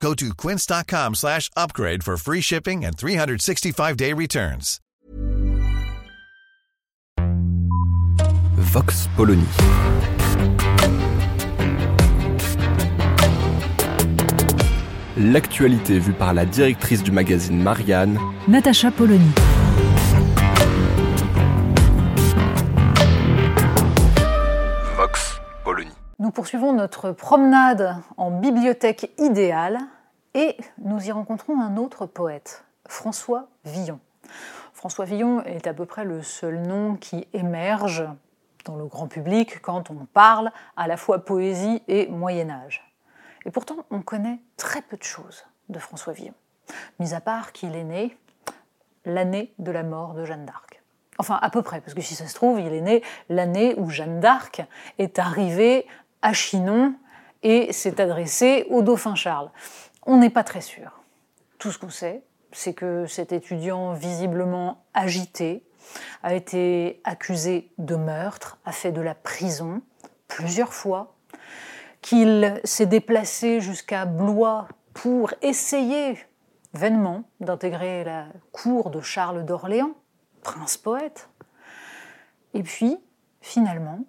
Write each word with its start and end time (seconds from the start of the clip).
Go 0.00 0.14
to 0.14 0.34
quince.com 0.34 1.14
slash 1.14 1.50
upgrade 1.56 2.04
for 2.04 2.16
free 2.16 2.40
shipping 2.40 2.84
and 2.84 2.96
365-day 2.96 4.12
returns. 4.12 4.80
Vox 8.56 9.08
Polony. 9.16 9.46
L'actualité 15.18 15.98
vue 15.98 16.12
par 16.12 16.34
la 16.34 16.44
directrice 16.44 17.02
du 17.02 17.10
magazine 17.10 17.62
Marianne, 17.62 18.18
Natacha 18.48 18.90
Polony. 18.90 19.30
Nous 26.18 26.30
poursuivons 26.30 26.72
notre 26.72 27.12
promenade 27.12 27.94
en 28.16 28.30
bibliothèque 28.30 29.12
idéale 29.18 29.78
et 30.32 30.56
nous 30.78 31.06
y 31.06 31.12
rencontrons 31.12 31.60
un 31.60 31.76
autre 31.76 32.06
poète, 32.06 32.64
François 32.88 33.48
Villon. 33.66 34.00
François 34.72 35.04
Villon 35.04 35.42
est 35.42 35.66
à 35.66 35.74
peu 35.74 35.84
près 35.84 36.06
le 36.06 36.22
seul 36.22 36.62
nom 36.62 36.96
qui 36.96 37.28
émerge 37.34 38.02
dans 38.64 38.76
le 38.76 38.86
grand 38.86 39.08
public 39.08 39.60
quand 39.60 39.90
on 39.90 40.06
parle 40.06 40.52
à 40.78 40.86
la 40.86 40.96
fois 40.96 41.22
poésie 41.22 41.82
et 41.86 42.06
Moyen 42.06 42.48
Âge. 42.48 42.90
Et 43.44 43.50
pourtant, 43.50 43.84
on 43.90 44.00
connaît 44.00 44.40
très 44.56 44.80
peu 44.80 44.96
de 44.96 45.02
choses 45.02 45.44
de 45.68 45.78
François 45.78 46.14
Villon, 46.14 46.34
mis 46.98 47.12
à 47.12 47.20
part 47.20 47.52
qu'il 47.52 47.76
est 47.76 47.84
né 47.84 48.16
l'année 49.04 49.52
de 49.58 49.70
la 49.70 49.82
mort 49.82 50.14
de 50.14 50.24
Jeanne 50.24 50.46
d'Arc. 50.46 50.82
Enfin, 51.18 51.38
à 51.40 51.50
peu 51.50 51.62
près, 51.62 51.80
parce 51.80 51.94
que 51.94 52.02
si 52.02 52.14
ça 52.14 52.26
se 52.26 52.34
trouve, 52.34 52.60
il 52.60 52.72
est 52.72 52.80
né 52.80 53.02
l'année 53.28 53.74
où 53.76 53.88
Jeanne 53.90 54.20
d'Arc 54.20 54.62
est 54.98 55.18
arrivée 55.18 55.86
à 56.22 56.32
Chinon 56.32 56.94
et 57.42 57.72
s'est 57.72 58.00
adressée 58.00 58.66
au 58.70 58.82
dauphin 58.82 59.14
Charles. 59.14 59.50
On 60.04 60.16
n'est 60.16 60.30
pas 60.30 60.44
très 60.44 60.60
sûr. 60.60 61.02
Tout 61.58 61.70
ce 61.70 61.78
qu'on 61.78 61.90
sait, 61.90 62.22
c'est 62.52 62.74
que 62.74 63.06
cet 63.06 63.32
étudiant 63.32 63.92
visiblement 63.92 64.84
agité 64.94 65.62
a 66.22 66.34
été 66.34 67.00
accusé 67.04 67.70
de 67.78 67.96
meurtre, 67.96 68.58
a 68.64 68.72
fait 68.72 68.92
de 68.92 69.00
la 69.00 69.14
prison 69.14 69.82
plusieurs 70.28 70.72
fois, 70.72 71.14
qu'il 72.02 72.60
s'est 72.64 72.86
déplacé 72.86 73.60
jusqu'à 73.60 74.04
Blois 74.04 74.68
pour 74.94 75.32
essayer 75.42 76.18
vainement 76.72 77.24
d'intégrer 77.40 78.04
la 78.04 78.26
cour 78.52 78.90
de 78.90 79.00
Charles 79.00 79.44
d'Orléans, 79.44 79.94
prince 80.42 80.76
poète. 80.76 81.28
Et 82.54 82.62
puis, 82.62 82.98
finalement, 83.40 84.00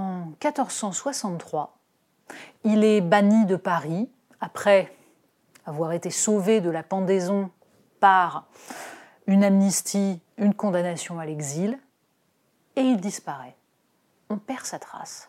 en 0.00 0.24
1463, 0.42 1.76
il 2.64 2.84
est 2.84 3.02
banni 3.02 3.44
de 3.44 3.56
Paris 3.56 4.08
après 4.40 4.92
avoir 5.66 5.92
été 5.92 6.10
sauvé 6.10 6.60
de 6.60 6.70
la 6.70 6.82
pendaison 6.82 7.50
par 8.00 8.46
une 9.26 9.44
amnistie, 9.44 10.20
une 10.38 10.54
condamnation 10.54 11.20
à 11.20 11.26
l'exil, 11.26 11.78
et 12.76 12.80
il 12.80 12.98
disparaît. 12.98 13.56
On 14.30 14.38
perd 14.38 14.64
sa 14.64 14.78
trace. 14.78 15.28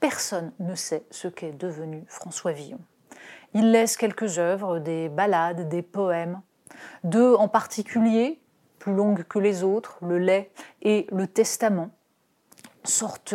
Personne 0.00 0.52
ne 0.60 0.74
sait 0.74 1.04
ce 1.10 1.28
qu'est 1.28 1.52
devenu 1.52 2.04
François 2.08 2.52
Villon. 2.52 2.80
Il 3.52 3.70
laisse 3.70 3.98
quelques 3.98 4.38
œuvres, 4.38 4.78
des 4.78 5.10
ballades, 5.10 5.68
des 5.68 5.82
poèmes, 5.82 6.40
deux 7.04 7.34
en 7.34 7.48
particulier, 7.48 8.40
plus 8.78 8.94
longues 8.94 9.24
que 9.24 9.38
les 9.38 9.62
autres, 9.62 9.98
Le 10.00 10.18
lait 10.18 10.50
et 10.80 11.06
Le 11.12 11.26
Testament, 11.26 11.90
sorte 12.84 13.34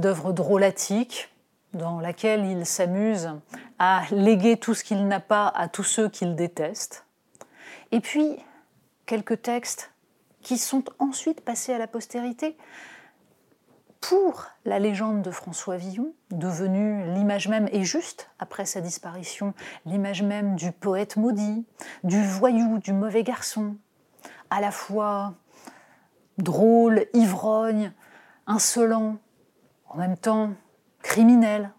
d'œuvres 0.00 0.32
drôlatiques 0.32 1.32
dans 1.72 2.00
laquelle 2.00 2.44
il 2.44 2.66
s'amuse 2.66 3.30
à 3.78 4.02
léguer 4.10 4.56
tout 4.56 4.74
ce 4.74 4.82
qu'il 4.82 5.06
n'a 5.06 5.20
pas 5.20 5.48
à 5.48 5.68
tous 5.68 5.84
ceux 5.84 6.08
qu'il 6.08 6.34
déteste. 6.34 7.04
Et 7.92 8.00
puis, 8.00 8.36
quelques 9.06 9.42
textes 9.42 9.92
qui 10.42 10.58
sont 10.58 10.84
ensuite 10.98 11.42
passés 11.42 11.72
à 11.72 11.78
la 11.78 11.86
postérité 11.86 12.56
pour 14.00 14.46
la 14.64 14.78
légende 14.78 15.22
de 15.22 15.30
François 15.30 15.76
Villon, 15.76 16.14
devenue 16.30 17.04
l'image 17.12 17.48
même, 17.48 17.68
et 17.70 17.84
juste 17.84 18.30
après 18.38 18.64
sa 18.64 18.80
disparition, 18.80 19.52
l'image 19.84 20.22
même 20.22 20.56
du 20.56 20.72
poète 20.72 21.16
maudit, 21.16 21.66
du 22.02 22.22
voyou, 22.24 22.78
du 22.78 22.94
mauvais 22.94 23.22
garçon, 23.22 23.76
à 24.48 24.60
la 24.62 24.70
fois 24.70 25.34
drôle, 26.38 27.06
ivrogne, 27.12 27.92
insolent, 28.46 29.18
en 29.90 29.98
même 29.98 30.16
temps 30.16 30.50
criminel, 31.02 31.70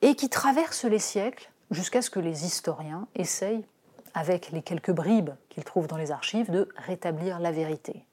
et 0.00 0.14
qui 0.14 0.28
traverse 0.28 0.84
les 0.84 0.98
siècles 0.98 1.50
jusqu'à 1.70 2.02
ce 2.02 2.10
que 2.10 2.20
les 2.20 2.46
historiens 2.46 3.06
essayent, 3.14 3.66
avec 4.14 4.50
les 4.52 4.62
quelques 4.62 4.92
bribes 4.92 5.30
qu'ils 5.48 5.64
trouvent 5.64 5.86
dans 5.86 5.96
les 5.96 6.10
archives, 6.10 6.50
de 6.50 6.68
rétablir 6.76 7.40
la 7.40 7.52
vérité. 7.52 8.04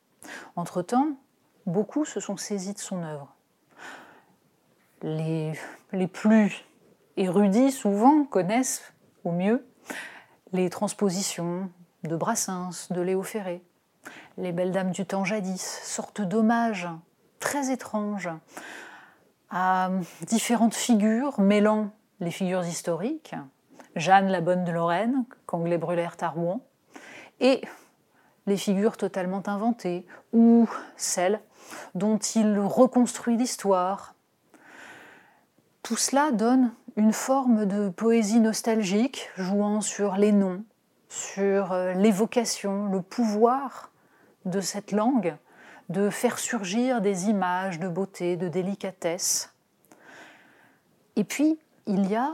Entre-temps, 0.56 1.18
beaucoup 1.66 2.06
se 2.06 2.20
sont 2.20 2.38
saisis 2.38 2.74
de 2.74 2.80
son 2.80 3.04
œuvre. 3.04 3.34
Les, 5.02 5.54
les 5.92 6.08
plus 6.08 6.66
érudits, 7.16 7.72
souvent, 7.72 8.24
connaissent 8.26 8.94
au 9.24 9.32
mieux 9.32 9.66
les 10.52 10.70
transpositions 10.70 11.70
de 12.04 12.16
Brassens, 12.16 12.88
de 12.90 13.02
Léo 13.02 13.24
Ferré, 13.24 13.64
les 14.38 14.52
belles 14.52 14.72
dames 14.72 14.92
du 14.92 15.06
temps 15.06 15.26
jadis, 15.26 15.80
sorte 15.84 16.22
d'hommage 16.22 16.88
très 17.40 17.72
étrange 17.72 18.30
à 19.50 19.89
différentes 20.28 20.75
figures 20.75 21.39
mêlant 21.39 21.91
les 22.19 22.31
figures 22.31 22.66
historiques, 22.66 23.35
Jeanne 23.95 24.28
la 24.28 24.41
Bonne 24.41 24.63
de 24.63 24.72
Lorraine, 24.72 25.25
brûlèrent 25.47 26.17
à 26.22 26.29
Rouen, 26.29 26.61
et 27.39 27.61
les 28.47 28.57
figures 28.57 28.97
totalement 28.97 29.44
inventées, 29.47 30.06
ou 30.33 30.69
celles 30.97 31.39
dont 31.95 32.17
il 32.17 32.59
reconstruit 32.59 33.38
l'histoire. 33.38 34.16
Tout 35.83 35.97
cela 35.97 36.31
donne 36.31 36.72
une 36.95 37.13
forme 37.13 37.66
de 37.66 37.89
poésie 37.89 38.39
nostalgique, 38.39 39.29
jouant 39.38 39.81
sur 39.81 40.16
les 40.16 40.31
noms, 40.31 40.63
sur 41.09 41.72
euh, 41.72 41.94
l'évocation, 41.94 42.88
le 42.88 43.01
pouvoir 43.01 43.91
de 44.45 44.62
cette 44.62 44.91
langue, 44.91 45.35
de 45.90 46.09
faire 46.09 46.40
surgir 46.40 47.01
des 47.01 47.29
images 47.29 47.79
de 47.79 47.88
beauté, 47.88 48.38
de 48.38 48.47
délicatesse. 48.47 49.53
Et 51.16 51.23
puis, 51.23 51.59
il 51.85 52.09
y 52.09 52.16
a, 52.16 52.34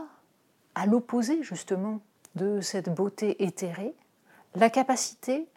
à 0.74 0.86
l'opposé 0.86 1.42
justement 1.42 2.00
de 2.34 2.60
cette 2.60 2.88
beauté 2.88 3.44
éthérée, 3.44 3.94
la 4.54 4.70
capacité 4.70 5.48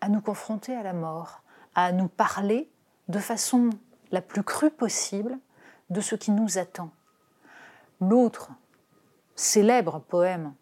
à 0.00 0.08
nous 0.08 0.20
confronter 0.20 0.74
à 0.74 0.82
la 0.82 0.92
mort, 0.92 1.42
à 1.74 1.92
nous 1.92 2.08
parler 2.08 2.68
de 3.08 3.18
façon 3.18 3.70
la 4.10 4.20
plus 4.20 4.42
crue 4.42 4.70
possible 4.70 5.38
de 5.90 6.00
ce 6.00 6.14
qui 6.14 6.32
nous 6.32 6.58
attend. 6.58 6.90
L'autre 8.00 8.50
célèbre 9.36 10.00
poème 10.00 10.52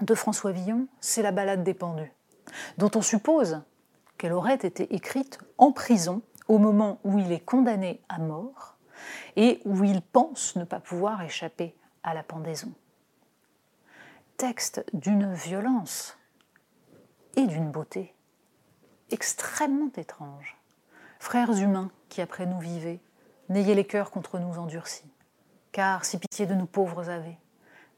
de 0.00 0.14
François 0.14 0.52
Villon, 0.52 0.86
c'est 1.00 1.22
la 1.22 1.32
Ballade 1.32 1.64
des 1.64 1.74
pendus, 1.74 2.12
dont 2.78 2.90
on 2.94 3.02
suppose 3.02 3.60
qu'elle 4.18 4.32
aurait 4.32 4.54
été 4.54 4.94
écrite 4.94 5.38
en 5.56 5.72
prison 5.72 6.22
au 6.48 6.58
moment 6.58 7.00
où 7.04 7.18
il 7.18 7.32
est 7.32 7.44
condamné 7.44 8.00
à 8.08 8.18
mort 8.18 8.76
et 9.36 9.60
où 9.64 9.84
il 9.84 10.02
pense 10.02 10.56
ne 10.56 10.64
pas 10.64 10.80
pouvoir 10.80 11.22
échapper 11.22 11.74
à 12.02 12.14
la 12.14 12.22
pendaison. 12.22 12.72
Texte 14.36 14.84
d'une 14.92 15.32
violence 15.32 16.18
et 17.36 17.46
d'une 17.46 17.70
beauté 17.70 18.14
extrêmement 19.10 19.90
étrange. 19.96 20.56
Frères 21.18 21.52
humains 21.52 21.90
qui 22.08 22.20
après 22.20 22.46
nous 22.46 22.60
vivez, 22.60 23.00
n'ayez 23.48 23.74
les 23.74 23.86
cœurs 23.86 24.10
contre 24.10 24.38
nous 24.38 24.58
endurcis, 24.58 25.10
car 25.72 26.04
si 26.04 26.18
pitié 26.18 26.46
de 26.46 26.54
nous 26.54 26.66
pauvres 26.66 27.08
avez, 27.08 27.38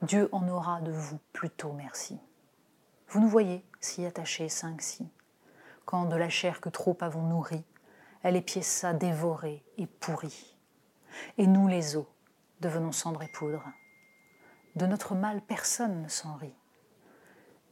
Dieu 0.02 0.28
en 0.32 0.48
aura 0.48 0.80
de 0.80 0.92
vous 0.92 1.18
plutôt 1.32 1.72
merci. 1.72 2.18
Vous 3.08 3.20
nous 3.20 3.28
voyez 3.28 3.64
si 3.80 4.06
attachés 4.06 4.48
cinq-ci, 4.48 5.10
de 5.90 6.16
la 6.16 6.28
chair 6.28 6.60
que 6.60 6.68
trop 6.68 6.96
avons 7.00 7.22
nourri, 7.22 7.64
elle 8.22 8.36
est 8.36 8.62
ça 8.62 8.92
dévorée 8.92 9.64
et 9.76 9.86
pourrie. 9.86 10.56
Et 11.36 11.46
nous 11.46 11.66
les 11.66 11.96
os 11.96 12.06
devenons 12.60 12.92
cendre 12.92 13.22
et 13.22 13.28
poudre. 13.28 13.64
De 14.76 14.86
notre 14.86 15.14
mal 15.14 15.40
personne 15.40 16.02
ne 16.02 16.08
s'en 16.08 16.36
rit, 16.36 16.54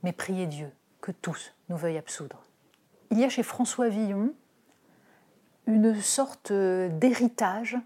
mais 0.02 0.12
priez 0.12 0.46
Dieu 0.46 0.72
que 1.00 1.12
tous 1.12 1.54
nous 1.68 1.76
veuillent 1.76 1.98
absoudre. 1.98 2.42
il 3.10 3.18
y 3.20 3.24
a 3.24 3.28
chez 3.28 3.44
François 3.44 3.88
Villon 3.88 4.34
une 5.66 5.94
sorte 6.00 6.52
d'héritage 6.52 7.78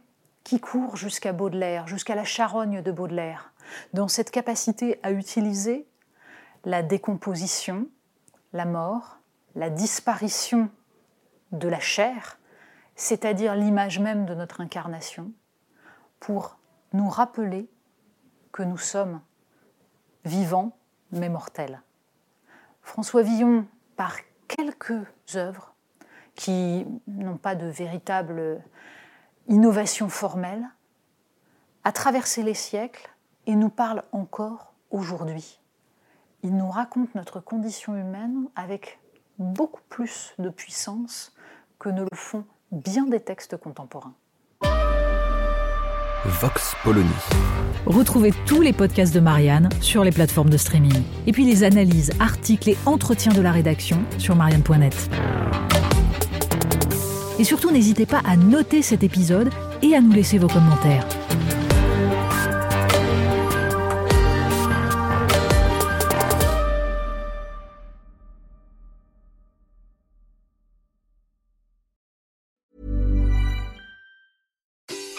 qui 0.44 0.60
court 0.60 0.96
jusqu'à 0.96 1.32
Baudelaire, 1.32 1.86
jusqu'à 1.86 2.14
la 2.14 2.24
charogne 2.24 2.80
de 2.80 2.90
Baudelaire, 2.90 3.52
dans 3.92 4.08
cette 4.08 4.30
capacité 4.30 4.98
à 5.02 5.12
utiliser 5.12 5.86
la 6.64 6.82
décomposition, 6.82 7.86
la 8.52 8.64
mort, 8.64 9.18
la 9.54 9.70
disparition 9.70 10.70
de 11.52 11.68
la 11.68 11.80
chair, 11.80 12.38
c'est-à-dire 12.96 13.54
l'image 13.54 13.98
même 13.98 14.26
de 14.26 14.34
notre 14.34 14.60
incarnation, 14.60 15.32
pour 16.20 16.58
nous 16.92 17.08
rappeler 17.08 17.68
que 18.52 18.62
nous 18.62 18.78
sommes 18.78 19.20
vivants 20.24 20.76
mais 21.10 21.28
mortels. 21.28 21.82
François 22.80 23.22
Villon, 23.22 23.66
par 23.96 24.16
quelques 24.48 25.06
œuvres 25.34 25.74
qui 26.34 26.86
n'ont 27.06 27.36
pas 27.36 27.54
de 27.54 27.66
véritable 27.66 28.62
innovation 29.48 30.08
formelle, 30.08 30.66
a 31.84 31.92
traversé 31.92 32.42
les 32.42 32.54
siècles 32.54 33.10
et 33.46 33.54
nous 33.54 33.68
parle 33.68 34.04
encore 34.12 34.72
aujourd'hui. 34.90 35.60
Il 36.42 36.56
nous 36.56 36.70
raconte 36.70 37.14
notre 37.14 37.40
condition 37.40 37.96
humaine 37.96 38.48
avec 38.56 38.98
beaucoup 39.38 39.82
plus 39.88 40.34
de 40.38 40.48
puissance 40.48 41.32
que 41.78 41.88
ne 41.88 42.02
le 42.02 42.16
font 42.16 42.44
bien 42.70 43.06
des 43.06 43.20
textes 43.20 43.56
contemporains. 43.56 44.14
Vox 46.24 46.74
Polony. 46.84 47.08
Retrouvez 47.84 48.32
tous 48.46 48.60
les 48.60 48.72
podcasts 48.72 49.12
de 49.12 49.18
Marianne 49.18 49.68
sur 49.80 50.04
les 50.04 50.12
plateformes 50.12 50.50
de 50.50 50.56
streaming. 50.56 51.02
Et 51.26 51.32
puis 51.32 51.44
les 51.44 51.64
analyses, 51.64 52.12
articles 52.20 52.70
et 52.70 52.76
entretiens 52.86 53.32
de 53.32 53.40
la 53.40 53.50
rédaction 53.50 53.98
sur 54.18 54.36
marianne.net. 54.36 55.10
Et 57.40 57.44
surtout, 57.44 57.72
n'hésitez 57.72 58.06
pas 58.06 58.22
à 58.24 58.36
noter 58.36 58.82
cet 58.82 59.02
épisode 59.02 59.50
et 59.82 59.96
à 59.96 60.00
nous 60.00 60.12
laisser 60.12 60.38
vos 60.38 60.46
commentaires. 60.46 61.06